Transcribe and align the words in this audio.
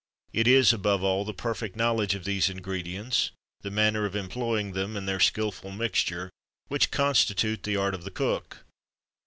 It 0.33 0.47
is, 0.47 0.73
above 0.73 1.03
all, 1.03 1.23
the 1.23 1.31
perfect 1.31 1.75
knowledge 1.75 2.15
of 2.15 2.23
these 2.23 2.49
ingredients, 2.49 3.29
the 3.61 3.69
manner 3.69 4.03
of 4.07 4.15
employing 4.15 4.71
them, 4.71 4.97
and 4.97 5.07
their 5.07 5.19
skilful 5.19 5.69
mixture, 5.69 6.31
which 6.69 6.89
constitute 6.89 7.61
the 7.61 7.77
art 7.77 7.93
of 7.93 8.03
the 8.03 8.09
cook. 8.09 8.65